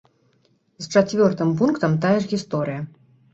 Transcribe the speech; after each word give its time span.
З 0.85 0.89
чацвёртым 0.93 1.51
пунктам 1.59 1.91
тая 2.07 2.15
ж 2.25 2.31
гісторыя. 2.33 2.81